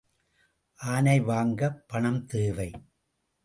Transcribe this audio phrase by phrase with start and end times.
[0.79, 2.69] ஆனை வாங்கப் பணம்தேவை.